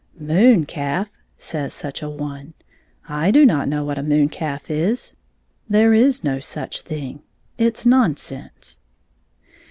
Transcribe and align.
"Moon 0.17 0.65
calf!" 0.65 1.11
says 1.37 1.75
such 1.75 2.01
an 2.01 2.17
one; 2.17 2.55
"I 3.07 3.29
do 3.29 3.45
not 3.45 3.67
know 3.67 3.85
what 3.85 3.99
a 3.99 4.01
moon 4.01 4.29
calf 4.29 4.71
is. 4.71 5.13
There 5.69 5.93
is 5.93 6.23
no 6.23 6.39
such 6.39 6.81
thing. 6.81 7.21
It 7.59 7.77
's 7.77 7.85
nonsense." 7.85 8.79